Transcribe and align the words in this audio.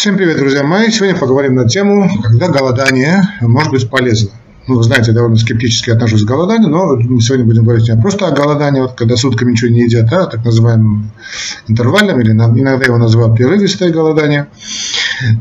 Всем 0.00 0.16
привет, 0.16 0.38
друзья 0.38 0.62
мои! 0.62 0.90
Сегодня 0.90 1.14
поговорим 1.14 1.56
на 1.56 1.68
тему, 1.68 2.10
когда 2.22 2.48
голодание 2.48 3.20
может 3.42 3.70
быть 3.70 3.90
полезно. 3.90 4.30
Ну, 4.66 4.78
вы 4.78 4.82
знаете, 4.82 5.10
я 5.10 5.14
довольно 5.14 5.36
скептически 5.36 5.90
отношусь 5.90 6.24
к 6.24 6.26
голоданию, 6.26 6.70
но 6.70 6.96
мы 6.96 7.20
сегодня 7.20 7.44
будем 7.44 7.64
говорить 7.64 7.86
не 7.86 8.00
просто 8.00 8.26
о 8.26 8.30
голодании, 8.30 8.80
вот, 8.80 8.94
когда 8.94 9.16
сутками 9.16 9.52
ничего 9.52 9.70
не 9.70 9.82
едят, 9.82 10.10
а 10.10 10.24
так 10.24 10.42
называемым 10.42 11.10
интервальным, 11.68 12.18
или 12.18 12.30
иногда 12.30 12.82
его 12.82 12.96
называют 12.96 13.36
прерывистое 13.36 13.90
голодание. 13.90 14.46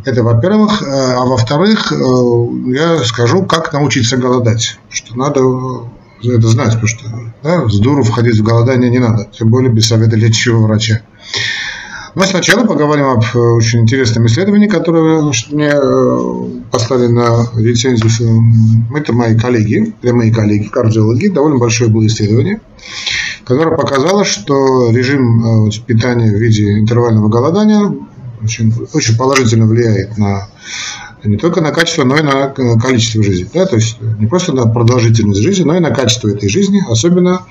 Это 0.04 0.24
во-первых. 0.24 0.84
А 0.86 1.24
во-вторых, 1.24 1.94
э, 1.94 1.96
я 2.76 2.98
скажу, 3.06 3.44
как 3.44 3.72
научиться 3.72 4.18
голодать. 4.18 4.78
Что 4.90 5.16
надо 5.16 5.40
это 6.22 6.48
знать, 6.50 6.74
потому 6.74 6.88
что 6.88 7.06
да, 7.44 7.70
с 7.70 7.80
дуру 7.80 8.04
входить 8.04 8.38
в 8.38 8.44
голодание 8.44 8.90
не 8.90 9.00
надо, 9.00 9.26
тем 9.32 9.52
более 9.52 9.72
без 9.72 9.88
совета 9.88 10.18
лечащего 10.18 10.58
врача. 10.58 11.00
Но 12.16 12.24
сначала 12.24 12.66
поговорим 12.66 13.06
об 13.06 13.24
э, 13.24 13.38
очень 13.38 13.82
интересном 13.82 14.26
исследовании, 14.26 14.68
которое 14.68 15.22
мне 15.52 15.72
э, 15.72 16.62
послали 16.72 17.08
на 17.08 17.48
рецензию. 17.56 18.10
Это 18.96 19.14
мои 19.14 19.38
коллеги, 19.38 19.94
мои 20.04 20.32
коллеги, 20.32 20.68
кардиологи. 20.68 21.28
Довольно 21.28 21.58
большое 21.58 21.90
было 21.90 22.06
исследование, 22.08 22.62
которое 23.46 23.78
показало, 23.78 24.26
что 24.26 24.92
режим 24.92 25.68
э, 25.68 25.72
питания 25.86 26.32
в 26.32 26.40
виде 26.40 26.80
интервального 26.80 27.30
голодания 27.30 27.94
очень, 28.42 28.74
очень 28.94 29.18
положительно 29.18 29.66
влияет 29.66 30.18
на 30.18 30.48
не 31.24 31.36
только 31.36 31.60
на 31.60 31.72
качество, 31.72 32.06
но 32.06 32.18
и 32.18 32.22
на 32.22 32.48
количество 32.80 33.22
жизни. 33.22 33.50
Да? 33.54 33.66
То 33.66 33.76
есть 33.76 33.98
не 34.02 34.26
просто 34.28 34.54
на 34.54 34.68
продолжительность 34.68 35.42
жизни, 35.42 35.64
но 35.64 35.76
и 35.76 35.80
на 35.80 35.92
качество 35.92 36.30
этой 36.30 36.48
жизни, 36.48 36.82
особенно 36.90 37.46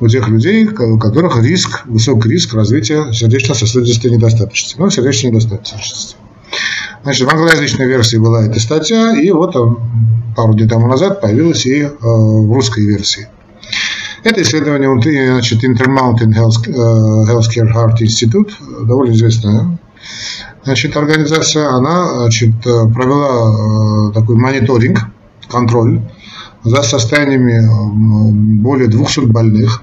у 0.00 0.08
тех 0.08 0.28
людей, 0.28 0.66
у 0.66 0.98
которых 0.98 1.42
риск, 1.42 1.86
высокий 1.86 2.28
риск 2.28 2.54
развития 2.54 3.12
сердечно-сосудистой 3.12 4.10
недостаточности. 4.10 4.76
Ну, 4.78 4.90
сердечной 4.90 5.30
недостаточности. 5.30 6.16
Значит, 7.02 7.26
в 7.26 7.30
англоязычной 7.30 7.86
версии 7.86 8.16
была 8.16 8.46
эта 8.46 8.58
статья, 8.60 9.16
и 9.16 9.30
вот 9.30 9.54
пару 10.36 10.54
дней 10.54 10.68
тому 10.68 10.86
назад 10.86 11.20
появилась 11.20 11.64
и 11.66 11.82
э, 11.82 11.88
в 12.00 12.52
русской 12.52 12.84
версии. 12.84 13.28
Это 14.24 14.42
исследование 14.42 14.90
значит, 15.30 15.62
Intermountain 15.62 16.32
э, 16.32 17.30
Healthcare 17.30 17.72
Heart 17.72 17.98
Institute, 18.00 18.50
довольно 18.84 19.12
известная 19.12 19.78
значит, 20.64 20.96
организация, 20.96 21.68
она 21.68 22.22
значит, 22.22 22.60
провела 22.62 24.10
э, 24.10 24.12
такой 24.12 24.36
мониторинг, 24.36 24.98
контроль 25.48 26.02
за 26.64 26.82
состояниями 26.82 28.60
более 28.60 28.88
200 28.88 29.26
больных. 29.26 29.82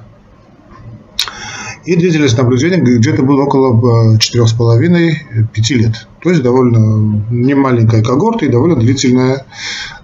И 1.86 1.98
длительность 1.98 2.38
наблюдения 2.38 2.78
где-то 2.78 3.24
было 3.24 3.44
около 3.44 4.18
4,5-5 4.18 5.74
лет. 5.74 6.08
То 6.22 6.30
есть 6.30 6.42
довольно 6.42 7.26
немаленькая 7.30 8.02
когорта 8.02 8.46
и 8.46 8.50
довольно 8.50 8.78
длительная, 8.78 9.46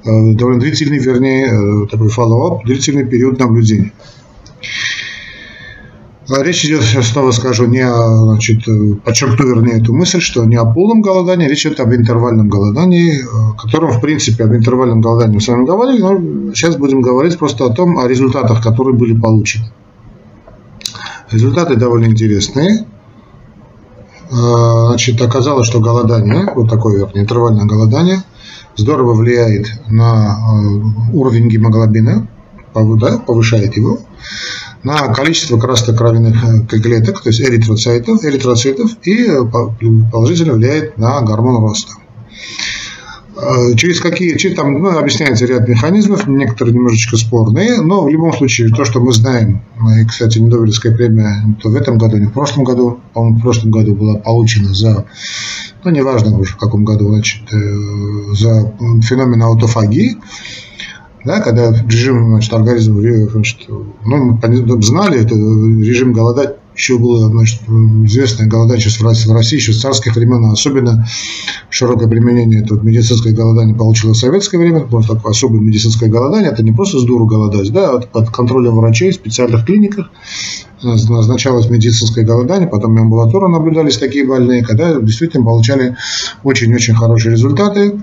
э, 0.04 0.34
довольно 0.34 0.60
длительный, 0.60 1.00
вернее, 1.00 1.48
э, 1.48 1.88
такой 1.88 2.08
follow-up, 2.08 2.66
длительный 2.66 3.06
период 3.06 3.40
наблюдения. 3.40 3.94
А 6.32 6.44
речь 6.44 6.66
идет, 6.66 6.84
я 6.94 7.02
снова 7.02 7.32
скажу, 7.32 7.66
не 7.66 7.80
о, 7.80 8.26
значит, 8.26 8.66
подчеркну 9.04 9.48
вернее 9.48 9.82
эту 9.82 9.94
мысль, 9.94 10.20
что 10.20 10.44
не 10.46 10.58
о 10.58 10.66
полном 10.66 11.02
голодании, 11.02 11.48
речь 11.48 11.66
идет 11.66 11.80
об 11.80 11.94
интервальном 11.94 12.50
голодании, 12.50 13.24
о 13.24 13.54
котором, 13.54 13.94
в 13.94 14.02
принципе, 14.02 14.44
об 14.44 14.54
интервальном 14.54 15.02
голодании 15.02 15.36
мы 15.36 15.42
с 15.42 15.48
вами 15.48 15.66
говорили, 15.66 16.02
но 16.02 16.54
сейчас 16.54 16.76
будем 16.76 17.02
говорить 17.02 17.40
просто 17.40 17.66
о 17.66 17.70
том, 17.70 17.98
о 17.98 18.08
результатах, 18.08 18.62
которые 18.62 18.96
были 18.96 19.20
получены. 19.20 19.72
Результаты 21.32 21.76
довольно 21.76 22.06
интересные. 22.06 22.86
А, 24.32 24.90
значит, 24.90 25.22
оказалось, 25.22 25.68
что 25.68 25.80
голодание, 25.80 26.52
вот 26.54 26.70
такое 26.70 27.00
вернее, 27.00 27.22
интервальное 27.22 27.66
голодание, 27.66 28.24
здорово 28.76 29.14
влияет 29.14 29.68
на 29.88 30.34
а, 30.34 31.12
уровень 31.14 31.50
гемоглобина, 31.50 32.28
повышает 32.74 33.76
его 33.76 34.00
на 34.84 35.14
количество 35.14 35.60
красноокровенных 35.60 36.44
э, 36.44 36.80
клеток, 36.80 37.22
то 37.22 37.30
есть 37.30 37.42
эритроцитов, 37.42 38.24
эритроцитов 38.24 38.92
и 39.04 39.26
э, 39.26 39.42
положительно 40.12 40.54
влияет 40.54 40.98
на 40.98 41.20
гормон 41.22 41.62
роста. 41.62 41.94
Э, 43.42 43.76
через 43.76 44.00
какие, 44.02 44.38
через, 44.38 44.56
там 44.56 44.74
ну, 44.74 44.98
объясняется 44.98 45.46
ряд 45.46 45.68
механизмов, 45.68 46.28
некоторые 46.28 46.76
немножечко 46.76 47.16
спорные, 47.18 47.82
но 47.82 48.04
в 48.04 48.10
любом 48.10 48.34
случае 48.34 48.70
то, 48.70 48.86
что 48.86 49.00
мы 49.00 49.14
знаем, 49.14 49.62
и, 50.00 50.06
кстати, 50.06 50.40
Нобелевская 50.40 50.96
премия 50.96 51.56
то 51.62 51.70
в 51.70 51.76
этом 51.76 51.98
году, 51.98 52.18
не 52.18 52.26
в 52.26 52.34
прошлом 52.34 52.64
году, 52.64 53.00
по-моему, 53.14 53.38
в 53.38 53.42
прошлом 53.42 53.72
году 53.72 53.96
была 53.96 54.16
получена 54.16 54.74
за, 54.74 55.06
ну, 55.84 55.92
неважно 55.92 56.38
уже 56.38 56.54
в 56.54 56.58
каком 56.58 56.84
году, 56.84 57.10
значит, 57.10 57.44
за 57.50 58.74
феномен 59.04 59.42
аутофагии, 59.42 60.18
да, 61.26 61.42
когда 61.42 61.72
режим 61.72 62.30
значит, 62.30 62.54
организм 62.54 63.00
значит, 63.00 63.60
ну, 63.68 64.40
мы 64.42 64.82
знали, 64.82 65.22
это 65.22 65.36
режим 65.36 66.14
голодать 66.14 66.59
еще 66.76 66.98
было 66.98 67.30
значит, 67.30 67.62
известное 67.68 68.48
голодание 68.48 68.88
в 68.88 69.04
России, 69.34 69.58
в 69.58 69.60
еще 69.60 69.74
с 69.74 69.82
царских 69.82 70.16
времен, 70.16 70.46
а 70.46 70.54
особенно 70.54 71.06
широкое 71.70 72.08
применение 72.08 72.62
это 72.62 72.76
вот, 72.76 72.84
медицинское 72.84 73.32
голодание 73.32 73.76
получило 73.76 74.14
в 74.14 74.18
советское 74.18 74.58
время, 74.58 74.82
потому 74.82 75.04
что 75.04 75.16
такое 75.16 75.32
особое 75.32 75.60
медицинское 75.60 76.08
голодание, 76.08 76.52
это 76.52 76.64
не 76.64 76.72
просто 76.72 77.00
с 77.00 77.04
дуру 77.04 77.26
голодать, 77.26 77.72
да, 77.72 77.92
а 77.92 78.00
под 78.00 78.30
контролем 78.30 78.76
врачей 78.76 79.12
в 79.12 79.16
специальных 79.16 79.66
клиниках 79.66 80.10
назначалось 80.82 81.70
медицинское 81.70 82.24
голодание, 82.24 82.68
потом 82.68 82.96
и 82.98 83.02
амбулаторно 83.02 83.50
наблюдались 83.50 83.98
такие 83.98 84.26
больные, 84.26 84.64
когда 84.64 85.00
действительно 85.00 85.44
получали 85.44 85.98
очень-очень 86.44 86.96
хорошие 86.96 87.34
результаты. 87.34 88.00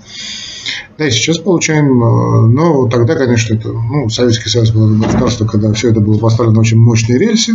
Да, 0.98 1.06
и 1.06 1.10
сейчас 1.10 1.38
получаем, 1.38 2.03
э, 2.03 2.47
но 2.48 2.88
тогда, 2.88 3.15
конечно, 3.16 3.54
это, 3.54 3.69
ну, 3.69 4.09
Советский 4.09 4.48
Союз 4.48 4.71
было 4.71 4.97
государство, 4.97 5.47
когда 5.47 5.72
все 5.72 5.91
это 5.91 6.00
было 6.00 6.19
поставлено 6.19 6.60
очень 6.60 6.78
мощные 6.78 7.19
рельсы. 7.19 7.53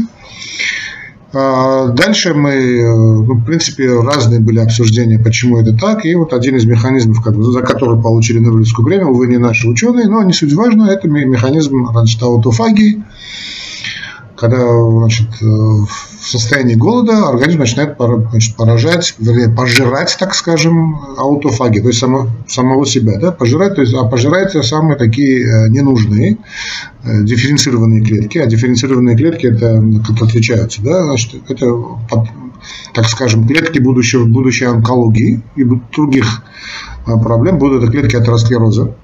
А 1.34 1.88
дальше 1.88 2.34
мы, 2.34 2.52
э, 2.52 2.94
ну, 2.94 3.36
в 3.36 3.46
принципе, 3.46 3.90
разные 4.02 4.42
были 4.42 4.60
обсуждения, 4.60 5.18
почему 5.18 5.60
это 5.60 5.72
так. 5.74 6.06
И 6.06 6.14
вот 6.16 6.34
один 6.34 6.58
из 6.58 6.66
механизмов, 6.66 7.24
за 7.26 7.62
который 7.62 8.02
получили 8.02 8.40
Нобелевскую 8.40 8.86
премию, 8.86 9.12
увы, 9.12 9.28
не 9.28 9.38
наши 9.38 9.68
ученые, 9.68 10.08
но 10.08 10.24
не 10.24 10.34
суть 10.34 10.54
важно, 10.54 10.90
это 10.90 11.08
механизм 11.08 11.88
значит, 11.92 12.22
аутофагии 12.22 13.04
когда 14.42 14.58
значит, 14.58 15.28
э, 15.40 15.46
в 15.46 15.88
состоянии 16.20 16.74
голода 16.74 17.30
организм 17.30 17.60
начинает 17.60 17.96
поражать, 17.96 19.14
вернее, 19.20 19.56
пожирать, 19.56 20.18
так 20.20 20.34
скажем, 20.34 21.00
аутофаги, 21.20 21.80
то 21.80 21.90
есть 21.90 22.00
само, 22.00 22.28
самого 22.48 22.88
себя, 22.88 23.20
да, 23.20 23.32
пожирать, 23.32 23.76
то 23.76 23.82
есть, 23.82 23.94
а 23.94 24.04
пожирать 24.06 24.54
самые 24.66 24.98
такие 24.98 25.46
э, 25.46 25.70
ненужные 25.70 26.40
э, 27.04 27.22
дифференцированные 27.22 28.04
клетки, 28.04 28.40
а 28.40 28.48
дифференцированные 28.48 29.16
клетки 29.16 29.46
это 29.46 29.80
как 30.08 30.28
отличаются, 30.28 30.82
да, 30.82 31.04
значит, 31.04 31.36
это, 31.48 31.68
так 32.96 33.06
скажем, 33.10 33.48
клетки 33.48 33.78
будущего, 33.78 34.26
будущей 34.26 34.66
онкологии 34.66 35.44
и 35.56 35.64
других 35.96 36.42
проблем 37.06 37.60
будут 37.60 37.84
это 37.84 37.92
клетки 37.92 38.16
атеросклероза, 38.16 38.96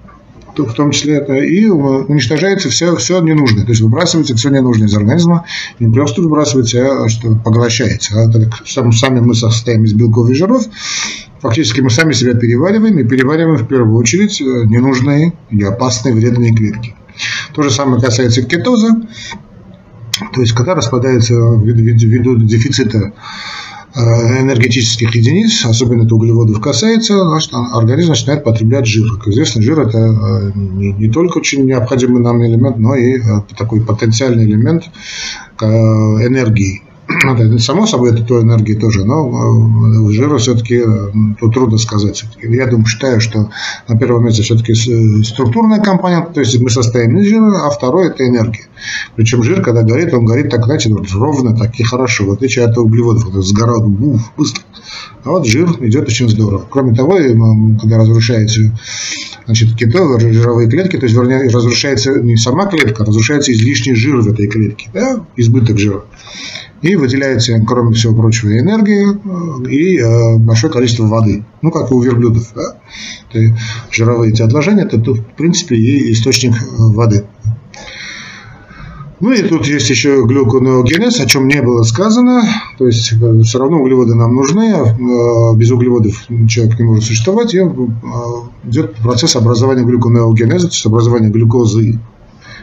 в 0.65 0.73
том 0.73 0.91
числе 0.91 1.15
это, 1.15 1.33
и 1.35 1.65
уничтожается 1.67 2.69
все, 2.69 2.95
все 2.95 3.21
ненужное. 3.21 3.65
То 3.65 3.71
есть 3.71 3.81
выбрасывается 3.81 4.35
все 4.35 4.49
ненужное 4.49 4.87
из 4.87 4.95
организма, 4.95 5.45
не 5.79 5.91
просто 5.91 6.21
выбрасывается, 6.21 7.03
а 7.03 7.09
что 7.09 7.35
поглощается. 7.35 8.21
А 8.21 8.31
так, 8.31 8.65
сами 8.65 9.19
мы 9.19 9.35
состоим 9.35 9.83
из 9.83 9.93
белков 9.93 10.29
и 10.29 10.33
жиров, 10.33 10.63
фактически 11.41 11.81
мы 11.81 11.89
сами 11.89 12.13
себя 12.13 12.33
перевариваем, 12.33 12.97
и 12.99 13.03
перевариваем 13.03 13.57
в 13.57 13.67
первую 13.67 13.97
очередь 13.97 14.41
э, 14.41 14.43
ненужные 14.43 15.33
и 15.49 15.63
опасные 15.63 16.13
вредные 16.13 16.55
клетки. 16.55 16.95
То 17.53 17.63
же 17.63 17.71
самое 17.71 18.01
касается 18.01 18.43
кетоза, 18.43 18.89
то 20.33 20.41
есть 20.41 20.53
когда 20.53 20.75
распадается 20.75 21.33
ввиду 21.33 22.37
дефицита 22.37 23.13
энергетических 23.97 25.13
единиц, 25.15 25.65
особенно 25.65 26.03
это 26.03 26.15
углеводов 26.15 26.61
касается, 26.61 27.19
значит, 27.25 27.51
организм 27.53 28.09
начинает 28.09 28.43
потреблять 28.43 28.85
жир. 28.85 29.11
Как 29.17 29.27
известно, 29.27 29.61
жир 29.61 29.79
это 29.79 29.97
э, 29.97 30.51
не, 30.55 30.93
не 30.93 31.09
только 31.09 31.39
очень 31.39 31.65
необходимый 31.65 32.21
нам 32.21 32.45
элемент, 32.45 32.77
но 32.77 32.95
и 32.95 33.17
э, 33.17 33.21
такой 33.57 33.81
потенциальный 33.81 34.45
элемент 34.45 34.85
энергии. 35.59 36.83
Само 37.59 37.87
собой, 37.87 38.11
это 38.11 38.23
той 38.23 38.43
энергии 38.43 38.73
тоже, 38.73 39.05
но 39.05 40.09
жира 40.11 40.37
все-таки 40.37 40.83
тут 41.39 41.53
трудно 41.53 41.77
сказать. 41.77 42.23
Я 42.41 42.67
думаю, 42.67 42.85
считаю, 42.85 43.19
что 43.19 43.49
на 43.87 43.97
первом 43.97 44.25
месте 44.25 44.43
все-таки 44.43 44.73
структурная 45.23 45.79
компонент, 45.79 46.33
то 46.33 46.39
есть 46.41 46.59
мы 46.59 46.69
состоим 46.69 47.17
из 47.17 47.27
жира, 47.27 47.65
а 47.65 47.69
второй 47.69 48.07
это 48.07 48.27
энергия. 48.27 48.67
Причем 49.15 49.43
жир, 49.43 49.61
когда 49.61 49.83
горит, 49.83 50.13
он 50.13 50.25
горит 50.25 50.49
так, 50.49 50.65
знаете, 50.65 50.89
вот 50.89 51.11
ровно, 51.11 51.55
так 51.55 51.79
и 51.79 51.83
хорошо, 51.83 52.25
в 52.25 52.31
отличие 52.31 52.65
от 52.65 52.77
углеводов, 52.77 53.25
вот 53.25 53.45
сгорал 53.45 53.81
буф, 53.87 54.31
быстро. 54.37 54.63
А 55.23 55.31
вот 55.31 55.45
жир 55.45 55.69
идет 55.81 56.07
очень 56.07 56.29
здорово. 56.29 56.65
Кроме 56.69 56.95
того, 56.95 57.17
когда 57.81 57.97
разрушается 57.97 58.61
значит, 59.45 59.75
кето, 59.75 60.19
жировые 60.19 60.69
клетки, 60.69 60.97
то 60.97 61.05
есть, 61.05 61.15
вернее, 61.15 61.49
разрушается 61.49 62.19
не 62.19 62.37
сама 62.37 62.67
клетка, 62.67 63.03
а 63.03 63.05
разрушается 63.05 63.51
излишний 63.51 63.95
жир 63.95 64.17
в 64.21 64.27
этой 64.27 64.47
клетке, 64.47 64.89
да, 64.93 65.25
избыток 65.35 65.77
жира. 65.77 66.03
И 66.81 66.95
выделяется, 66.95 67.59
кроме 67.65 67.93
всего 67.93 68.15
прочего, 68.15 68.57
энергия 68.57 69.19
и 69.69 70.37
большое 70.39 70.71
количество 70.71 71.05
воды. 71.05 71.43
Ну, 71.61 71.71
как 71.71 71.91
и 71.91 71.93
у 71.93 72.01
верблюдов. 72.01 72.53
Да? 72.55 72.79
Жировые 73.91 74.31
эти 74.31 74.41
отложения– 74.41 74.83
это, 74.91 74.97
в 74.97 75.23
принципе, 75.35 75.75
и 75.75 76.11
источник 76.11 76.53
воды. 76.77 77.25
Ну 79.19 79.31
и 79.31 79.41
тут 79.41 79.65
есть 79.65 79.89
еще 79.89 80.23
глюконеогенез, 80.25 81.19
о 81.19 81.25
чем 81.25 81.47
не 81.47 81.61
было 81.61 81.81
сказано. 81.83 82.43
То 82.77 82.85
есть 82.85 83.13
э, 83.13 83.41
все 83.41 83.57
равно 83.57 83.79
углеводы 83.79 84.13
нам 84.13 84.35
нужны, 84.35 84.71
а 84.73 84.85
э, 84.85 85.57
без 85.57 85.71
углеводов 85.71 86.27
человек 86.47 86.77
не 86.77 86.85
может 86.85 87.03
существовать. 87.03 87.53
И 87.55 87.57
э, 87.57 87.67
идет 88.65 88.95
процесс 88.97 89.35
образования 89.35 89.83
глюконеогенеза, 89.83 90.67
то 90.67 90.73
есть 90.73 90.85
образования 90.85 91.29
глюкозы 91.29 91.99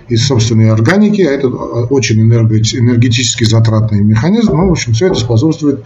из 0.08 0.26
собственной 0.26 0.70
органики, 0.70 1.22
а 1.22 1.30
это 1.30 1.48
очень 1.48 2.20
энергетически 2.20 3.44
затратный 3.44 4.02
механизм. 4.02 4.56
Ну, 4.56 4.68
в 4.68 4.72
общем, 4.72 4.92
все 4.92 5.06
это 5.06 5.16
способствует, 5.16 5.84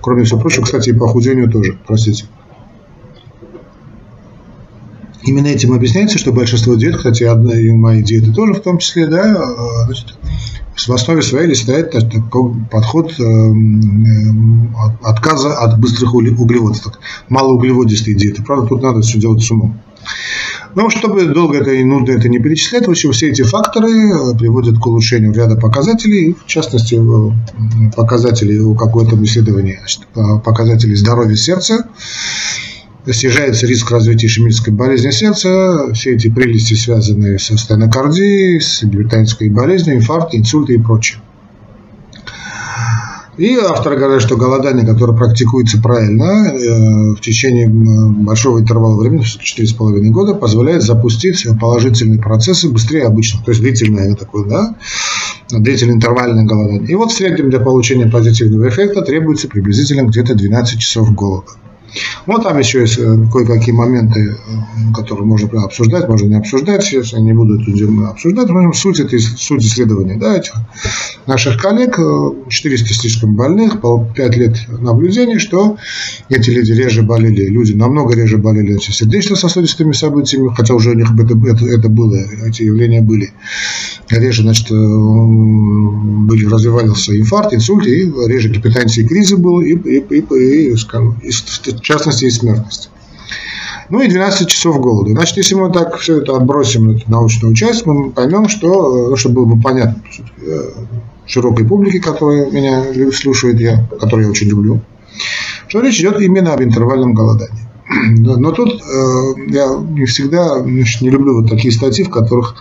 кроме 0.00 0.24
всего 0.24 0.40
прочего, 0.40 0.64
кстати, 0.64 0.90
и 0.90 0.92
похудению 0.92 1.50
тоже, 1.50 1.78
простите. 1.86 2.26
Именно 5.26 5.48
этим 5.48 5.72
объясняется, 5.72 6.18
что 6.18 6.32
большинство 6.32 6.76
диет, 6.76 6.96
кстати, 6.96 7.24
одна 7.24 7.58
и 7.58 7.72
мои 7.72 8.02
диеты 8.02 8.32
тоже 8.32 8.54
в 8.54 8.60
том 8.60 8.78
числе, 8.78 9.08
да, 9.08 9.34
э, 9.34 9.84
значит, 9.86 10.14
в 10.76 10.92
основе 10.92 11.20
своей 11.22 11.52
стоит 11.56 11.90
такой 11.90 12.52
подход 12.70 13.12
э, 13.18 13.22
э, 13.22 13.54
отказа 15.02 15.58
от 15.58 15.80
быстрых 15.80 16.14
углеводов, 16.14 16.80
так, 16.80 17.00
малоуглеводистые 17.28 18.16
диеты. 18.16 18.44
Правда, 18.44 18.68
тут 18.68 18.82
надо 18.82 19.00
все 19.00 19.18
делать 19.18 19.42
с 19.42 19.50
умом. 19.50 19.80
Но 20.74 20.90
чтобы 20.90 21.24
долго 21.26 21.58
это 21.58 21.70
и 21.70 21.84
нудно 21.84 22.12
это 22.12 22.28
не 22.28 22.38
перечислять, 22.38 22.86
в 22.86 22.90
общем, 22.90 23.12
все 23.12 23.30
эти 23.30 23.42
факторы 23.42 24.34
приводят 24.36 24.78
к 24.78 24.86
улучшению 24.86 25.32
ряда 25.32 25.56
показателей, 25.56 26.36
в 26.44 26.46
частности, 26.46 27.00
показателей 27.96 28.60
у 28.60 28.74
какого-то 28.74 29.16
исследования, 29.24 29.80
показателей 30.44 30.94
здоровья 30.94 31.36
сердца, 31.36 31.86
снижается 33.06 33.66
риск 33.66 33.90
развития 33.90 34.26
ишемической 34.26 34.74
болезни 34.74 35.10
сердца, 35.10 35.92
все 35.94 36.14
эти 36.14 36.28
прелести, 36.28 36.74
связанные 36.74 37.38
со 37.38 37.56
стенокардией, 37.56 38.60
с 38.60 38.82
гипертонической 38.82 39.48
болезнью, 39.48 39.96
инфарктом, 39.96 40.40
инсультом 40.40 40.74
и 40.74 40.78
прочее. 40.78 41.20
И 43.36 43.54
авторы 43.56 43.96
говорят, 43.96 44.22
что 44.22 44.36
голодание, 44.36 44.86
которое 44.86 45.16
практикуется 45.16 45.80
правильно 45.80 46.48
э, 46.48 47.14
в 47.14 47.20
течение 47.20 47.68
большого 47.68 48.60
интервала 48.60 48.96
времени, 48.96 49.22
4,5 49.22 50.00
года, 50.08 50.34
позволяет 50.34 50.82
запустить 50.82 51.46
положительные 51.60 52.18
процессы 52.18 52.70
быстрее 52.70 53.04
обычных, 53.04 53.44
то 53.44 53.50
есть 53.50 53.60
длительное 53.60 54.14
такое, 54.14 54.44
да, 54.46 54.76
длительное 55.50 55.96
интервальное 55.96 56.44
голодание. 56.44 56.88
И 56.88 56.94
вот 56.94 57.12
в 57.12 57.14
среднем 57.14 57.50
для 57.50 57.60
получения 57.60 58.06
позитивного 58.06 58.70
эффекта 58.70 59.02
требуется 59.02 59.48
приблизительно 59.48 60.06
где-то 60.06 60.34
12 60.34 60.78
часов 60.78 61.14
голода. 61.14 61.50
Вот 62.26 62.42
там 62.42 62.58
еще 62.58 62.80
есть 62.80 62.98
э, 62.98 63.16
кое-какие 63.32 63.74
моменты, 63.74 64.20
э, 64.20 64.94
которые 64.94 65.26
можно 65.26 65.62
обсуждать, 65.62 66.08
можно 66.08 66.26
не 66.26 66.34
обсуждать. 66.36 66.82
Сейчас 66.84 67.12
я 67.12 67.20
не 67.20 67.32
буду 67.32 67.60
это 67.60 68.10
обсуждать. 68.10 68.48
Но 68.48 68.72
суть, 68.72 69.00
это 69.00 69.16
суть 69.18 69.64
исследования 69.64 70.16
да, 70.16 70.36
этих 70.36 70.54
наших 71.26 71.60
коллег. 71.60 71.98
400 72.48 72.84
э, 72.84 72.94
слишком 72.94 73.36
больных, 73.36 73.80
по 73.80 74.04
5 74.04 74.36
лет 74.36 74.56
наблюдений, 74.80 75.38
что 75.38 75.76
эти 76.28 76.50
люди 76.50 76.72
реже 76.72 77.02
болели, 77.02 77.46
люди 77.46 77.72
намного 77.72 78.14
реже 78.14 78.38
болели 78.38 78.78
сердечно-сосудистыми 78.78 79.92
событиями, 79.92 80.52
хотя 80.54 80.74
уже 80.74 80.90
у 80.90 80.94
них 80.94 81.08
это, 81.18 81.34
это, 81.48 81.66
это 81.66 81.88
было, 81.88 82.16
эти 82.46 82.62
явления 82.62 83.02
были. 83.02 83.30
Реже, 84.10 84.42
значит, 84.42 84.68
были, 84.70 86.46
развивался 86.46 87.16
инфаркт, 87.16 87.54
инсульт, 87.54 87.86
и 87.86 88.12
реже 88.26 88.48
гипертензии 88.48 89.02
и 89.02 89.06
кризы 89.06 89.36
было, 89.36 89.60
и, 89.60 89.74
и, 89.74 89.98
и, 89.98 90.20
и, 90.20 90.70
и, 90.70 90.72
и 90.72 91.72
частности 91.80 92.24
и 92.24 92.30
смертность. 92.30 92.90
Ну 93.88 94.00
и 94.00 94.08
12 94.08 94.48
часов 94.48 94.80
голода. 94.80 95.12
Значит, 95.12 95.36
если 95.36 95.54
мы 95.54 95.72
так 95.72 95.96
все 95.98 96.20
это 96.20 96.36
отбросим, 96.36 96.90
эту 96.90 97.10
научную 97.10 97.54
часть, 97.54 97.86
мы 97.86 98.10
поймем, 98.10 98.48
что, 98.48 99.10
ну, 99.10 99.16
чтобы 99.16 99.44
было 99.44 99.54
бы 99.54 99.62
понятно 99.62 100.02
э, 100.42 100.70
широкой 101.26 101.66
публике, 101.66 102.00
которая 102.00 102.50
меня 102.50 102.84
слушает, 103.12 103.60
я, 103.60 103.86
которую 104.00 104.24
я 104.24 104.30
очень 104.30 104.48
люблю, 104.48 104.80
что 105.68 105.80
речь 105.80 106.00
идет 106.00 106.20
именно 106.20 106.54
об 106.54 106.62
интервальном 106.62 107.14
голодании. 107.14 107.66
Но 108.18 108.50
тут 108.50 108.82
э, 108.82 109.34
я 109.48 109.76
не 109.76 110.04
всегда 110.06 110.60
значит, 110.60 111.02
не 111.02 111.10
люблю 111.10 111.40
вот 111.40 111.50
такие 111.50 111.72
статьи, 111.72 112.04
в 112.04 112.10
которых 112.10 112.56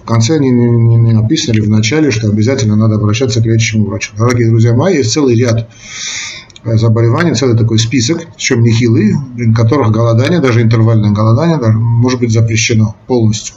в 0.00 0.04
конце 0.04 0.38
не, 0.38 0.50
не, 0.50 0.96
не 0.96 1.12
написаны 1.12 1.54
или 1.54 1.60
в 1.62 1.68
начале, 1.68 2.10
что 2.10 2.28
обязательно 2.28 2.76
надо 2.76 2.96
обращаться 2.96 3.40
к 3.40 3.44
лечащему 3.44 3.86
врачу. 3.86 4.12
Дорогие 4.16 4.48
друзья 4.48 4.74
мои, 4.74 4.98
есть 4.98 5.12
целый 5.12 5.34
ряд 5.36 5.68
заболеваний, 6.64 7.34
целый 7.34 7.56
такой 7.56 7.78
список, 7.78 8.26
причем 8.34 8.62
нехилый, 8.62 9.14
при 9.36 9.52
которых 9.52 9.90
голодание, 9.90 10.40
даже 10.40 10.62
интервальное 10.62 11.10
голодание, 11.10 11.58
может 11.72 12.20
быть 12.20 12.32
запрещено 12.32 12.96
полностью. 13.06 13.56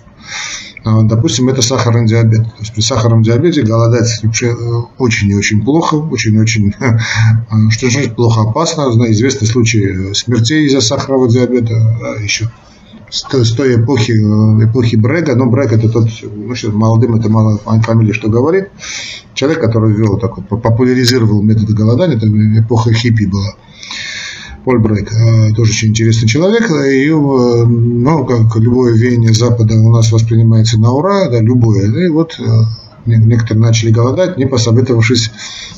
А 0.85 1.01
допустим, 1.03 1.47
это 1.47 1.61
сахарный 1.61 2.05
диабет. 2.05 2.43
То 2.43 2.59
есть 2.59 2.73
при 2.73 2.81
сахарном 2.81 3.23
диабете 3.23 3.61
голодать 3.61 4.19
вообще 4.21 4.47
э, 4.47 4.81
очень 4.97 5.29
и 5.29 5.35
очень 5.35 5.63
плохо, 5.63 5.95
очень 5.95 6.35
и 6.35 6.39
очень, 6.39 6.73
что 7.69 7.89
значит 7.89 8.15
плохо, 8.15 8.41
опасно. 8.41 8.91
Известны 9.11 9.47
случаи 9.47 10.13
смертей 10.13 10.65
из-за 10.65 10.81
сахарного 10.81 11.29
диабета, 11.29 11.75
а 11.75 12.21
еще 12.21 12.49
с 13.13 13.51
той 13.51 13.75
эпохи, 13.75 14.13
э, 14.13 14.65
эпохи 14.65 14.95
Брега, 14.95 15.35
но 15.35 15.45
Брег 15.45 15.71
это 15.71 15.87
тот, 15.87 16.07
ну, 16.23 16.55
сейчас 16.55 16.73
молодым 16.73 17.15
это 17.15 17.29
мало 17.29 17.57
фамилии, 17.57 18.11
что 18.11 18.27
говорит, 18.27 18.69
человек, 19.35 19.61
который 19.61 19.93
ввел 19.93 20.17
такой, 20.17 20.43
популяризировал 20.43 21.43
методы 21.43 21.73
голодания, 21.73 22.17
это 22.17 22.27
эпоха 22.27 22.91
хиппи 22.91 23.25
была. 23.25 23.53
Поль 24.65 24.79
Брейк, 24.79 25.11
э, 25.11 25.53
тоже 25.53 25.71
очень 25.71 25.89
интересный 25.89 26.27
человек, 26.27 26.71
и, 26.71 27.09
э, 27.09 27.11
ну, 27.11 28.25
как 28.25 28.55
любое 28.55 28.93
веяние 28.93 29.33
Запада 29.33 29.75
у 29.75 29.91
нас 29.91 30.11
воспринимается 30.11 30.79
на 30.79 30.91
ура, 30.91 31.29
да, 31.29 31.39
любое, 31.39 31.91
и 32.05 32.09
вот 32.09 32.39
некоторые 33.05 33.61
начали 33.61 33.91
голодать, 33.91 34.37
не 34.37 34.45
посоветовавшись 34.45 35.31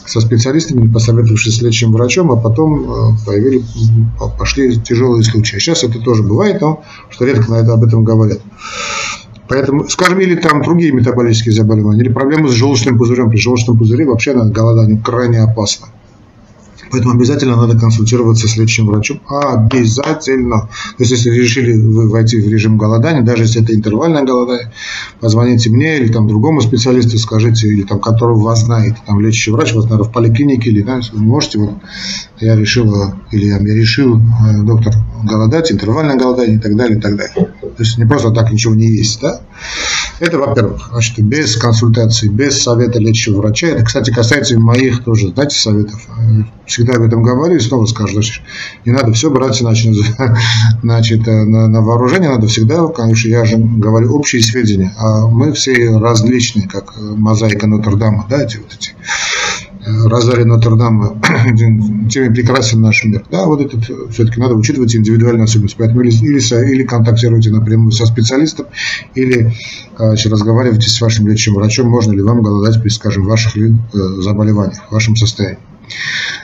со 0.05 0.21
специалистами, 0.21 0.81
не 0.81 0.87
посоветовавшись 0.87 1.57
с 1.57 1.61
лечащим 1.61 1.91
врачом, 1.91 2.31
а 2.31 2.35
потом 2.35 2.83
э, 2.83 3.17
появились, 3.25 3.65
пошли 4.37 4.79
тяжелые 4.79 5.23
случаи. 5.23 5.57
Сейчас 5.57 5.83
это 5.83 5.99
тоже 5.99 6.23
бывает, 6.23 6.61
но 6.61 6.83
что 7.09 7.25
редко 7.25 7.51
на 7.51 7.55
это, 7.55 7.73
об 7.73 7.83
этом 7.83 8.03
говорят. 8.03 8.39
Поэтому, 9.47 9.87
скажем, 9.87 10.19
или 10.19 10.35
там 10.35 10.61
другие 10.63 10.91
метаболические 10.91 11.53
заболевания, 11.53 12.01
или 12.01 12.11
проблемы 12.11 12.49
с 12.49 12.53
желчным 12.53 12.97
пузырем. 12.97 13.29
При 13.29 13.37
желчном 13.37 13.77
пузыре 13.77 14.05
вообще 14.05 14.33
голодание 14.33 14.99
крайне 14.99 15.43
опасно. 15.43 15.87
Поэтому 16.91 17.13
обязательно 17.13 17.55
надо 17.55 17.77
консультироваться 17.77 18.47
с 18.47 18.57
лечащим 18.57 18.87
врачом. 18.87 19.21
Обязательно. 19.27 20.61
То 20.97 21.03
есть, 21.03 21.11
если 21.11 21.31
решили 21.31 21.73
вы 21.73 22.09
войти 22.09 22.39
в 22.39 22.47
режим 22.47 22.77
голодания, 22.77 23.21
даже 23.21 23.43
если 23.43 23.63
это 23.63 23.73
интервальное 23.73 24.23
голодание, 24.23 24.71
позвоните 25.19 25.69
мне 25.69 25.97
или 25.97 26.11
там 26.11 26.27
другому 26.27 26.61
специалисту, 26.61 27.17
скажите, 27.17 27.67
или 27.67 27.83
там, 27.83 27.99
который 27.99 28.37
вас 28.37 28.65
знает, 28.65 28.95
там 29.05 29.19
лечащий 29.19 29.51
врач, 29.51 29.73
вас, 29.73 29.85
наверное, 29.85 30.09
в 30.09 30.11
поликлинике, 30.11 30.69
или 30.69 30.81
да, 30.81 30.99
вы 31.13 31.23
можете, 31.23 31.59
вот, 31.59 31.75
я 32.39 32.55
решил, 32.55 33.13
или 33.31 33.45
я 33.45 33.57
решил, 33.59 34.17
э, 34.17 34.63
доктор, 34.63 34.93
голодать, 35.23 35.71
интервальное 35.71 36.15
голодание 36.15 36.57
и 36.57 36.59
так 36.59 36.75
далее, 36.75 36.97
и 36.97 37.01
так 37.01 37.15
далее. 37.15 37.33
То 37.61 37.83
есть 37.83 37.97
не 37.97 38.05
просто 38.05 38.31
так 38.31 38.51
ничего 38.51 38.75
не 38.75 38.87
есть, 38.87 39.19
да? 39.21 39.41
Это, 40.19 40.37
во-первых, 40.37 40.89
значит, 40.91 41.19
без 41.19 41.57
консультации, 41.57 42.27
без 42.27 42.61
совета 42.61 42.99
лечащего 42.99 43.41
врача. 43.41 43.67
Это, 43.67 43.83
кстати, 43.83 44.11
касается 44.11 44.59
моих 44.59 45.03
тоже, 45.03 45.29
знаете, 45.29 45.57
советов. 45.57 46.07
Всегда 46.65 46.93
об 46.93 47.03
этом 47.03 47.21
говорю 47.21 47.55
и 47.55 47.59
снова 47.59 47.85
скажу. 47.85 48.13
Значит, 48.13 48.41
не 48.85 48.91
надо 48.91 49.11
все 49.13 49.29
брать 49.29 49.57
значит, 49.57 49.93
значит, 50.81 51.27
э, 51.27 51.43
на, 51.43 51.67
на 51.67 51.81
вооружение. 51.81 52.29
Надо 52.29 52.47
всегда, 52.47 52.87
конечно, 52.87 53.27
я 53.27 53.45
же 53.45 53.57
говорю 53.57 54.15
общие 54.15 54.41
сведения. 54.41 54.93
А 54.97 55.27
мы 55.27 55.51
все 55.53 55.97
различные, 55.97 56.67
как 56.67 56.93
э, 56.97 57.01
мозаика 57.01 57.67
Нотр-Дама, 57.67 58.25
да, 58.29 58.43
эти 58.43 58.57
вот 58.57 58.73
эти 58.73 58.93
Розарий 59.85 60.45
Нотр-Дам, 60.45 61.21
теми 62.09 62.33
прекрасен 62.33 62.81
наш 62.81 63.03
мир. 63.03 63.23
Да, 63.31 63.45
вот 63.45 63.61
это 63.61 63.77
все-таки 64.09 64.39
надо 64.39 64.55
учитывать 64.55 64.95
индивидуальные 64.95 65.43
особенности. 65.43 65.77
Поэтому 65.77 66.01
или, 66.01 66.11
или, 66.11 66.73
или 66.73 66.83
контактируйте 66.83 67.51
напрямую 67.51 67.91
со 67.91 68.05
специалистом, 68.05 68.65
или 69.13 69.53
значит, 69.97 70.31
разговаривайте 70.31 70.89
с 70.89 70.99
вашим 71.01 71.27
лечащим 71.27 71.55
врачом, 71.55 71.87
можно 71.87 72.13
ли 72.13 72.21
вам 72.21 72.41
голодать 72.41 72.81
при, 72.81 72.89
скажем, 72.89 73.25
ваших 73.25 73.55
э, 73.57 73.69
заболеваниях, 74.21 74.91
вашем 74.91 75.15
состоянии. 75.15 75.59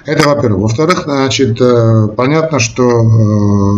Это 0.05 0.27
во-первых. 0.27 0.61
Во-вторых, 0.61 1.03
значит, 1.05 1.59
э, 1.59 2.07
понятно, 2.15 2.59
что 2.59 2.83
э, 2.83 3.71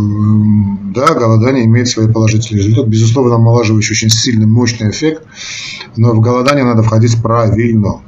да, 0.93 1.13
голодание 1.13 1.65
имеет 1.65 1.87
свои 1.87 2.07
положительные 2.07 2.63
результаты. 2.63 2.89
Безусловно, 2.89 3.35
омолаживающий 3.35 3.93
очень 3.93 4.09
сильный, 4.09 4.45
мощный 4.45 4.89
эффект, 4.89 5.23
но 5.95 6.13
в 6.13 6.19
голодание 6.19 6.65
надо 6.65 6.83
входить 6.83 7.21
правильно. 7.21 8.01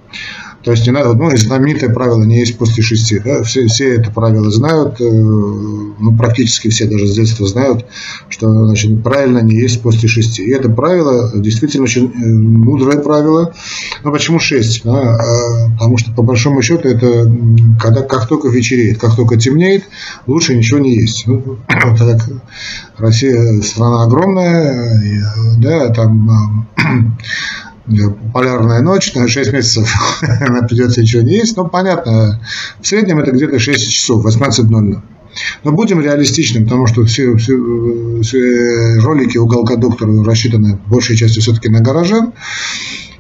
То 0.66 0.72
есть 0.72 0.88
не 0.88 0.92
надо, 0.92 1.14
ну, 1.14 1.30
и 1.30 1.38
знаменитое 1.38 1.94
правило 1.94 2.24
не 2.24 2.40
есть 2.40 2.58
после 2.58 2.82
шести. 2.82 3.20
Да? 3.20 3.44
Все, 3.44 3.68
все 3.68 3.98
это 3.98 4.10
правило 4.10 4.50
знают, 4.50 5.00
э, 5.00 5.04
ну, 5.06 6.18
практически 6.18 6.70
все 6.70 6.86
даже 6.86 7.06
с 7.06 7.14
детства 7.14 7.46
знают, 7.46 7.86
что 8.30 8.52
значит, 8.66 9.04
правильно 9.04 9.40
не 9.44 9.56
есть 9.56 9.84
после 9.84 10.10
шести. 10.10 10.44
И 10.44 10.52
это 10.52 10.68
правило 10.70 11.32
действительно 11.36 11.84
очень 11.84 12.08
э, 12.08 12.26
мудрое 12.34 12.98
правило. 12.98 13.54
Но 14.04 14.12
почему 14.12 14.40
шесть? 14.40 14.84
Да? 14.84 14.92
А, 14.92 15.70
потому 15.74 16.00
что, 16.00 16.12
по 16.14 16.24
большому 16.24 16.64
счету, 16.64 16.90
это 16.90 17.32
когда, 17.80 18.02
как 18.02 18.28
только 18.28 18.48
вечереет, 18.48 18.98
как 18.98 19.16
только 19.16 19.38
темнеет, 19.38 19.84
лучше 20.26 20.56
ничего 20.56 20.80
не 20.80 20.96
есть. 20.96 21.28
Ну, 21.28 21.60
так 21.68 21.96
как 21.96 22.30
Россия 22.98 23.62
страна 23.62 24.02
огромная, 24.02 25.30
да, 25.60 25.90
там 25.90 26.68
полярная 28.34 28.82
ночь, 28.82 29.14
на 29.16 29.28
6 29.28 29.54
месяцев 29.54 29.94
она 30.42 30.62
придется 30.64 31.02
ничего 31.02 31.22
не 31.22 31.34
есть. 31.34 31.56
Ну, 31.58 31.68
понятно, 31.68 32.42
в 32.82 32.88
среднем 32.88 33.20
это 33.20 33.32
где-то 33.32 33.60
6 33.60 33.92
часов, 33.92 34.26
18.00. 34.26 35.02
Но 35.64 35.72
будем 35.72 36.02
реалистичны, 36.02 36.64
потому 36.64 36.88
что 36.88 37.04
все, 37.06 37.36
все, 37.36 37.54
все 38.22 39.00
ролики 39.00 39.38
уголка 39.38 39.76
доктора 39.76 40.24
рассчитаны 40.24 40.80
большей 40.88 41.18
частью 41.18 41.42
все-таки 41.42 41.70
на 41.70 41.82
горожан. 41.82 42.34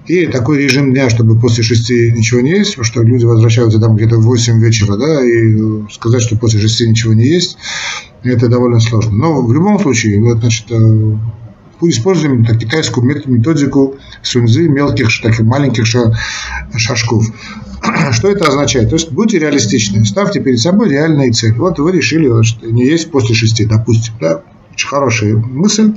И 0.07 0.27
такой 0.27 0.59
режим 0.59 0.93
дня, 0.93 1.09
чтобы 1.09 1.39
после 1.39 1.63
шести 1.63 2.11
ничего 2.11 2.39
не 2.39 2.51
есть, 2.51 2.75
потому 2.75 2.85
что 2.85 3.01
люди 3.01 3.25
возвращаются 3.25 3.79
там 3.79 3.95
где-то 3.95 4.17
в 4.17 4.25
8 4.25 4.63
вечера, 4.63 4.97
да, 4.97 5.25
и 5.25 5.57
сказать, 5.91 6.21
что 6.21 6.37
после 6.37 6.59
шести 6.59 6.87
ничего 6.87 7.13
не 7.13 7.25
есть, 7.25 7.57
это 8.23 8.47
довольно 8.47 8.79
сложно. 8.79 9.13
Но 9.13 9.41
в 9.41 9.51
любом 9.51 9.79
случае, 9.79 10.21
вот, 10.21 10.39
значит, 10.39 10.67
э, 10.69 11.17
используем 11.81 12.45
так, 12.45 12.57
китайскую 12.57 13.05
методику 13.05 13.95
сунзы 14.21 14.67
мелких, 14.67 15.09
таких 15.21 15.41
маленьких 15.41 15.85
шажков. 16.75 17.25
Что 18.11 18.29
это 18.29 18.47
означает? 18.47 18.89
То 18.89 18.95
есть 18.95 19.11
будьте 19.11 19.39
реалистичны, 19.39 20.05
ставьте 20.05 20.39
перед 20.39 20.59
собой 20.59 20.89
реальные 20.89 21.31
цели. 21.31 21.57
Вот 21.57 21.79
вы 21.79 21.91
решили, 21.91 22.43
что 22.43 22.67
не 22.67 22.85
есть 22.85 23.11
после 23.11 23.35
шести, 23.35 23.65
допустим. 23.65 24.13
Да? 24.19 24.41
Очень 24.73 24.87
хорошая 24.87 25.35
мысль. 25.35 25.93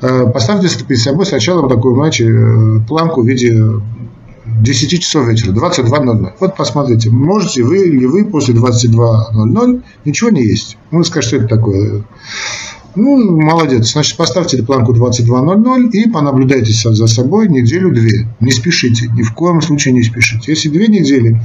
Э, 0.00 0.26
поставьте 0.32 0.68
перед 0.84 1.00
собой 1.00 1.26
сначала 1.26 1.68
такую, 1.68 1.96
знаете, 1.96 2.24
э, 2.28 2.80
планку 2.86 3.22
в 3.22 3.26
виде 3.26 3.56
10 4.62 5.02
часов 5.02 5.26
вечера, 5.26 5.52
22.00. 5.52 6.32
Вот 6.40 6.56
посмотрите, 6.56 7.10
можете 7.10 7.62
вы 7.62 7.88
или 7.88 8.06
вы 8.06 8.24
после 8.24 8.54
22.00 8.54 9.82
ничего 10.04 10.30
не 10.30 10.44
есть. 10.44 10.76
Вы 10.90 11.04
скажете, 11.04 11.36
что 11.36 11.44
это 11.44 11.56
такое? 11.56 12.04
Ну, 13.00 13.40
молодец. 13.40 13.92
Значит, 13.92 14.16
поставьте 14.16 14.60
планку 14.60 14.92
22.00 14.92 15.90
и 15.92 16.10
понаблюдайте 16.10 16.72
за 16.72 17.06
собой 17.06 17.48
неделю-две. 17.48 18.26
Не 18.40 18.50
спешите, 18.50 19.06
ни 19.14 19.22
в 19.22 19.34
коем 19.34 19.62
случае 19.62 19.94
не 19.94 20.02
спешите. 20.02 20.50
Если 20.50 20.68
две 20.68 20.88
недели 20.88 21.40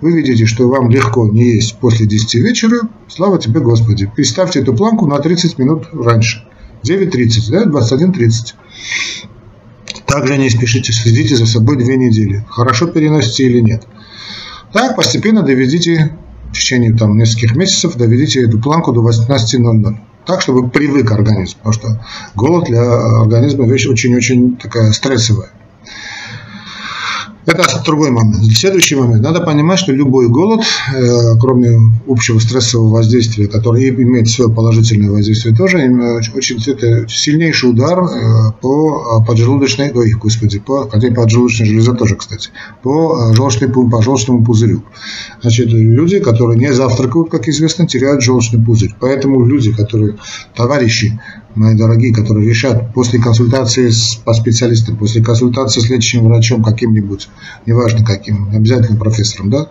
вы 0.00 0.12
видите, 0.12 0.46
что 0.46 0.66
вам 0.66 0.88
легко 0.88 1.28
не 1.28 1.56
есть 1.56 1.76
после 1.78 2.06
10 2.06 2.36
вечера, 2.36 2.88
слава 3.06 3.38
тебе, 3.38 3.60
Господи. 3.60 4.10
Представьте 4.16 4.60
эту 4.60 4.72
планку 4.72 5.06
на 5.06 5.18
30 5.18 5.58
минут 5.58 5.88
раньше. 5.92 6.42
9.30, 6.84 7.50
да, 7.50 7.64
21.30. 7.64 8.54
Также 10.06 10.38
не 10.38 10.48
спешите, 10.48 10.94
следите 10.94 11.36
за 11.36 11.44
собой 11.44 11.76
две 11.76 11.98
недели. 11.98 12.46
Хорошо 12.48 12.86
переносите 12.86 13.44
или 13.44 13.60
нет. 13.60 13.86
Так, 14.72 14.96
постепенно 14.96 15.42
доведите, 15.42 16.16
в 16.48 16.52
течение 16.54 16.94
там, 16.94 17.18
нескольких 17.18 17.56
месяцев, 17.56 17.94
доведите 17.96 18.40
эту 18.40 18.58
планку 18.58 18.92
до 18.92 19.06
18.00 19.06 19.98
так, 20.26 20.40
чтобы 20.40 20.68
привык 20.68 21.10
организм, 21.12 21.58
потому 21.58 21.72
что 21.72 21.88
голод 22.34 22.64
для 22.64 22.82
организма 23.20 23.66
вещь 23.66 23.86
очень-очень 23.86 24.56
такая 24.56 24.92
стрессовая. 24.92 25.50
Это 27.46 27.82
другой 27.84 28.10
момент. 28.10 28.42
Следующий 28.54 28.94
момент. 28.96 29.22
Надо 29.22 29.40
понимать, 29.40 29.78
что 29.78 29.92
любой 29.92 30.28
голод, 30.28 30.64
э, 30.94 31.36
кроме 31.38 31.78
общего 32.08 32.38
стрессового 32.38 32.94
воздействия, 32.94 33.48
который 33.48 33.90
имеет 33.90 34.28
свое 34.28 34.50
положительное 34.50 35.10
воздействие 35.10 35.54
тоже, 35.54 35.78
очень 36.34 36.58
это 36.66 37.06
сильнейший 37.08 37.70
удар 37.70 37.98
э, 38.00 38.52
по 38.62 39.22
поджелудочной, 39.26 39.92
ой, 39.92 40.12
господи, 40.12 40.58
по, 40.58 40.88
хотя 40.88 41.10
поджелудочной 41.10 41.66
железе 41.66 41.92
тоже, 41.92 42.16
кстати, 42.16 42.48
по, 42.82 43.30
э, 43.30 43.34
желчной, 43.34 43.68
по 43.68 44.02
желчному 44.02 44.42
пузырю. 44.44 44.82
Значит, 45.42 45.68
люди, 45.68 46.20
которые 46.20 46.58
не 46.58 46.72
завтракают, 46.72 47.30
как 47.30 47.48
известно, 47.48 47.86
теряют 47.86 48.22
желчный 48.22 48.64
пузырь. 48.64 48.94
Поэтому 49.00 49.44
люди, 49.44 49.70
которые, 49.70 50.16
товарищи, 50.56 51.20
мои 51.54 51.74
дорогие, 51.74 52.14
которые 52.14 52.48
решат 52.48 52.92
после 52.94 53.20
консультации 53.20 53.90
с, 53.90 54.14
по 54.16 54.34
специалистам, 54.34 54.96
после 54.96 55.22
консультации 55.22 55.80
с 55.80 55.88
лечащим 55.88 56.24
врачом 56.24 56.62
каким-нибудь, 56.62 57.28
неважно 57.66 58.04
каким, 58.04 58.50
обязательно 58.54 58.98
профессором, 58.98 59.50
да, 59.50 59.68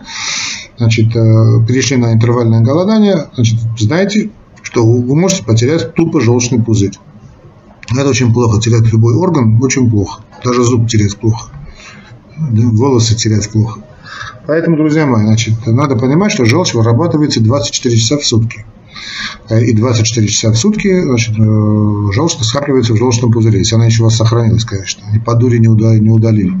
значит, 0.78 1.14
э, 1.14 1.66
перешли 1.66 1.96
на 1.96 2.12
интервальное 2.12 2.60
голодание, 2.60 3.28
значит, 3.34 3.58
знаете, 3.78 4.30
что 4.62 4.84
вы 4.86 5.14
можете 5.14 5.44
потерять 5.44 5.94
тупо 5.94 6.20
желчный 6.20 6.62
пузырь. 6.62 6.98
Это 7.90 8.08
очень 8.08 8.32
плохо, 8.32 8.60
терять 8.60 8.90
любой 8.92 9.14
орган 9.14 9.62
очень 9.62 9.90
плохо. 9.90 10.22
Даже 10.42 10.64
зуб 10.64 10.88
терять 10.88 11.16
плохо. 11.16 11.50
Волосы 12.36 13.14
терять 13.14 13.50
плохо. 13.50 13.80
Поэтому, 14.46 14.76
друзья 14.76 15.06
мои, 15.06 15.24
значит, 15.24 15.54
надо 15.66 15.96
понимать, 15.96 16.32
что 16.32 16.44
желчь 16.44 16.74
вырабатывается 16.74 17.40
24 17.40 17.96
часа 17.96 18.18
в 18.18 18.26
сутки. 18.26 18.64
Э, 19.48 19.62
и 19.62 19.74
24 19.74 20.26
часа 20.28 20.52
в 20.52 20.56
сутки 20.56 21.02
значит, 21.02 21.34
э, 21.38 22.12
желчь 22.12 22.36
скапливается 22.40 22.94
в 22.94 22.96
желчном 22.96 23.32
пузыре, 23.32 23.58
если 23.58 23.74
она 23.74 23.86
еще 23.86 24.02
у 24.02 24.04
вас 24.04 24.16
сохранилась, 24.16 24.64
конечно, 24.64 25.04
и 25.14 25.18
по 25.18 25.34
дуре 25.34 25.58
не 25.58 25.68
удалили. 25.68 26.52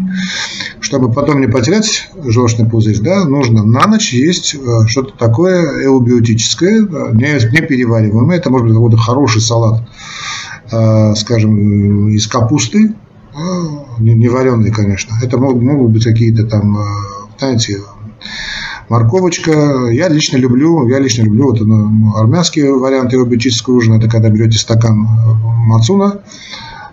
Чтобы 0.94 1.10
потом 1.10 1.40
не 1.40 1.48
потерять 1.48 2.08
желчный 2.24 2.68
пузырь, 2.68 3.00
да, 3.00 3.24
нужно 3.24 3.64
на 3.64 3.84
ночь 3.88 4.12
есть 4.12 4.54
э, 4.54 4.86
что-то 4.86 5.18
такое 5.18 5.84
эубиотическое, 5.84 6.82
не, 6.82 7.50
не 7.50 7.66
перевариваемое, 7.66 8.36
это 8.36 8.48
может 8.48 8.68
быть 8.68 8.76
какой-то 8.76 8.96
хороший 8.96 9.40
салат, 9.40 9.82
скажем, 11.16 12.10
из 12.10 12.28
капусты, 12.28 12.94
не 13.98 14.28
вареный, 14.28 14.70
конечно. 14.70 15.16
Это 15.20 15.36
могут, 15.36 15.64
могут 15.64 15.90
быть 15.90 16.04
какие-то 16.04 16.44
там, 16.46 16.78
знаете, 17.40 17.80
морковочка. 18.88 19.88
Я 19.90 20.08
лично 20.08 20.36
люблю, 20.36 20.86
я 20.86 21.00
лично 21.00 21.24
люблю 21.24 21.46
вот, 21.46 21.60
ну, 21.60 22.16
армянские 22.16 22.72
варианты 22.72 23.16
биотического 23.24 23.74
ужина. 23.74 23.96
Это 23.96 24.08
когда 24.08 24.28
берете 24.28 24.58
стакан 24.58 25.02
э, 25.02 25.34
мацуна, 25.66 26.20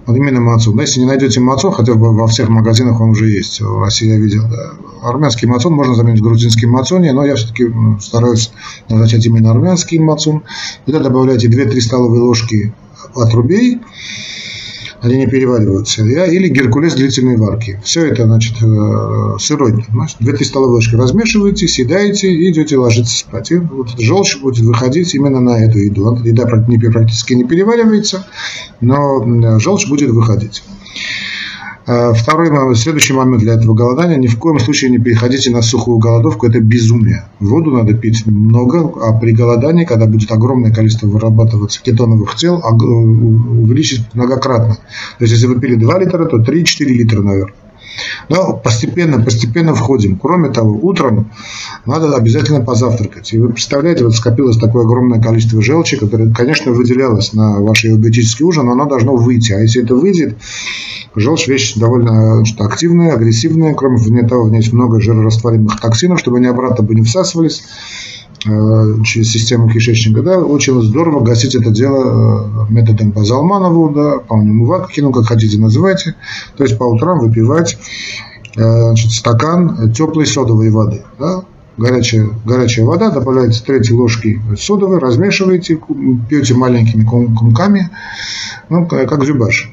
вот 0.05 0.15
именно 0.15 0.41
мацун. 0.41 0.75
Да, 0.75 0.83
если 0.83 0.99
не 0.99 1.05
найдете 1.05 1.39
мацун, 1.39 1.71
хотя 1.71 1.93
бы 1.93 2.15
во 2.15 2.27
всех 2.27 2.49
магазинах 2.49 2.99
он 2.99 3.11
уже 3.11 3.29
есть, 3.29 3.61
в 3.61 3.79
России 3.79 4.09
я 4.09 4.17
видел. 4.17 4.43
Да. 4.49 5.09
Армянский 5.09 5.47
мацун 5.47 5.73
можно 5.73 5.95
заменить 5.95 6.21
грузинским 6.21 6.69
мацуне, 6.69 7.13
но 7.13 7.25
я 7.25 7.35
все-таки 7.35 7.71
стараюсь 7.99 8.51
назначать 8.89 9.25
именно 9.25 9.51
армянский 9.51 9.99
мацун. 9.99 10.43
Туда 10.85 10.99
добавляете 10.99 11.47
2-3 11.47 11.79
столовые 11.81 12.21
ложки 12.21 12.73
отрубей, 13.15 13.79
они 15.01 15.17
не 15.17 15.27
перевариваются, 15.27 16.03
или 16.03 16.47
геркулес 16.47 16.93
длительной 16.93 17.35
варки. 17.35 17.79
Все 17.83 18.05
это, 18.05 18.25
значит, 18.25 18.55
э, 18.61 19.37
сырой, 19.39 19.73
2-3 20.19 20.43
столовые 20.43 20.75
ложки 20.75 20.95
размешиваете, 20.95 21.67
съедаете 21.67 22.31
и 22.31 22.51
идете 22.51 22.77
ложиться 22.77 23.17
спать. 23.17 23.51
И 23.51 23.57
вот 23.57 23.99
желчь 23.99 24.39
будет 24.39 24.63
выходить 24.63 25.13
именно 25.15 25.39
на 25.39 25.63
эту 25.63 25.79
еду. 25.79 26.15
Еда 26.23 26.45
практически 26.45 27.33
не 27.33 27.45
переваривается, 27.45 28.27
но 28.79 29.59
желчь 29.59 29.87
будет 29.87 30.11
выходить. 30.11 30.63
А, 31.85 32.13
второй 32.13 32.51
момент, 32.51 32.77
следующий 32.77 33.13
момент 33.13 33.41
для 33.41 33.53
этого 33.53 33.73
голодания. 33.73 34.17
Ни 34.17 34.27
в 34.27 34.37
коем 34.37 34.59
случае 34.59 34.91
не 34.91 34.99
переходите 34.99 35.49
на 35.51 35.61
сухую 35.61 35.97
голодовку. 35.97 36.47
Это 36.47 36.59
безумие. 36.59 37.25
Воду 37.39 37.71
надо 37.71 37.93
пить 37.93 38.25
много, 38.25 38.91
а 39.01 39.17
при 39.19 39.31
голодании, 39.31 39.85
когда 39.85 40.05
будет 40.05 40.31
огромное 40.31 40.71
количество 40.71 41.07
вырабатываться 41.07 41.81
кетоновых 41.81 42.35
тел, 42.35 42.61
увеличить 42.63 44.05
многократно. 44.13 44.75
То 44.75 45.25
есть, 45.25 45.33
если 45.33 45.47
вы 45.47 45.59
пили 45.59 45.75
2 45.75 45.99
литра, 45.99 46.25
то 46.25 46.37
3-4 46.37 46.85
литра, 46.85 47.21
наверное. 47.21 47.55
Но 48.29 48.53
постепенно, 48.53 49.21
постепенно 49.21 49.73
входим. 49.75 50.17
Кроме 50.17 50.49
того, 50.49 50.79
утром 50.81 51.31
надо 51.85 52.15
обязательно 52.15 52.61
позавтракать. 52.61 53.33
И 53.33 53.39
вы 53.39 53.49
представляете, 53.49 54.05
вот 54.05 54.15
скопилось 54.15 54.57
такое 54.57 54.85
огромное 54.85 55.21
количество 55.21 55.61
желчи, 55.61 55.97
которое, 55.97 56.33
конечно, 56.33 56.71
выделялось 56.71 57.33
на 57.33 57.59
ваш 57.59 57.81
диетический 57.81 58.45
ужин, 58.45 58.65
но 58.65 58.73
оно 58.73 58.85
должно 58.85 59.15
выйти. 59.15 59.51
А 59.51 59.59
если 59.59 59.83
это 59.83 59.95
выйдет, 59.95 60.37
желчь 61.15 61.47
вещь 61.47 61.75
довольно 61.75 62.45
что, 62.45 62.65
активная, 62.65 63.13
агрессивная. 63.13 63.73
Кроме 63.73 64.27
того, 64.27 64.45
в 64.45 64.51
ней 64.51 64.57
есть 64.57 64.73
много 64.73 64.99
жирорастворимых 64.99 65.79
токсинов, 65.79 66.19
чтобы 66.19 66.37
они 66.37 66.47
обратно 66.47 66.83
бы 66.83 66.95
не 66.95 67.03
всасывались. 67.03 67.63
Э, 68.43 68.95
через 69.03 69.31
систему 69.31 69.69
кишечника, 69.69 70.23
да, 70.23 70.39
очень 70.39 70.81
здорово 70.81 71.23
гасить 71.23 71.53
это 71.53 71.69
дело 71.69 72.65
э, 72.69 72.73
методом 72.73 73.11
по 73.11 73.23
Залманову, 73.23 73.91
да, 73.91 74.17
по 74.17 74.33
умывакке, 74.33 75.03
ну, 75.03 75.11
как 75.11 75.25
хотите 75.25 75.59
называйте, 75.59 76.15
то 76.57 76.63
есть 76.63 76.75
по 76.75 76.85
утрам 76.85 77.19
выпивать 77.19 77.77
э, 78.55 78.61
значит, 78.61 79.11
стакан 79.11 79.93
теплой 79.93 80.25
содовой 80.25 80.71
воды, 80.71 81.03
да, 81.19 81.43
горячая, 81.77 82.29
горячая 82.43 82.85
вода, 82.85 83.11
добавляете 83.11 83.63
третьей 83.63 83.95
ложки 83.95 84.41
содовой, 84.57 84.97
размешиваете, 84.97 85.79
пьете 86.27 86.55
маленькими 86.55 87.03
кумками, 87.03 87.91
ну, 88.69 88.87
как 88.87 89.23
зюбаш, 89.23 89.71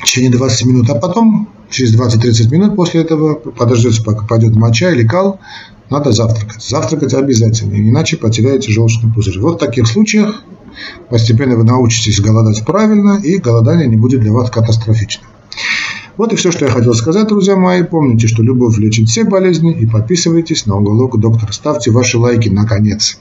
в 0.00 0.04
течение 0.04 0.30
20 0.30 0.66
минут, 0.66 0.90
а 0.90 0.94
потом 0.94 1.48
через 1.68 1.94
20-30 1.94 2.50
минут 2.50 2.76
после 2.76 3.02
этого 3.02 3.34
подождете, 3.34 4.02
пока 4.02 4.26
пойдет 4.26 4.56
моча 4.56 4.90
или 4.90 5.06
кал, 5.06 5.40
надо 5.90 6.12
завтракать. 6.12 6.62
Завтракать 6.62 7.14
обязательно, 7.14 7.74
иначе 7.74 8.16
потеряете 8.16 8.72
желчный 8.72 9.12
пузырь. 9.12 9.38
Вот 9.40 9.56
в 9.56 9.58
таких 9.58 9.86
случаях 9.86 10.42
постепенно 11.10 11.56
вы 11.56 11.64
научитесь 11.64 12.20
голодать 12.20 12.64
правильно, 12.64 13.20
и 13.22 13.38
голодание 13.38 13.88
не 13.88 13.96
будет 13.96 14.20
для 14.20 14.32
вас 14.32 14.50
катастрофичным. 14.50 15.26
Вот 16.16 16.32
и 16.32 16.36
все, 16.36 16.50
что 16.50 16.66
я 16.66 16.70
хотел 16.70 16.94
сказать, 16.94 17.28
друзья 17.28 17.56
мои. 17.56 17.82
Помните, 17.82 18.26
что 18.26 18.42
любовь 18.42 18.78
лечит 18.78 19.08
все 19.08 19.24
болезни, 19.24 19.72
и 19.72 19.86
подписывайтесь 19.86 20.66
на 20.66 20.76
уголок 20.76 21.18
доктора. 21.18 21.52
Ставьте 21.52 21.90
ваши 21.90 22.18
лайки, 22.18 22.48
наконец. 22.48 23.18